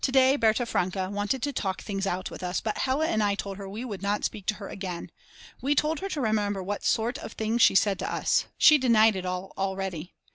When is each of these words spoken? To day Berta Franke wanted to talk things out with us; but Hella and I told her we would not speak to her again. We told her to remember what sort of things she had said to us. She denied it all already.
To 0.01 0.11
day 0.11 0.35
Berta 0.35 0.65
Franke 0.65 1.09
wanted 1.11 1.43
to 1.43 1.53
talk 1.53 1.79
things 1.79 2.07
out 2.07 2.31
with 2.31 2.41
us; 2.41 2.59
but 2.59 2.79
Hella 2.79 3.05
and 3.05 3.21
I 3.21 3.35
told 3.35 3.57
her 3.57 3.69
we 3.69 3.85
would 3.85 4.01
not 4.01 4.23
speak 4.25 4.47
to 4.47 4.55
her 4.55 4.67
again. 4.67 5.11
We 5.61 5.75
told 5.75 5.99
her 5.99 6.09
to 6.09 6.21
remember 6.21 6.63
what 6.63 6.83
sort 6.83 7.19
of 7.19 7.33
things 7.33 7.61
she 7.61 7.75
had 7.75 7.79
said 7.79 7.99
to 7.99 8.11
us. 8.11 8.45
She 8.57 8.79
denied 8.79 9.15
it 9.15 9.27
all 9.27 9.53
already. 9.59 10.15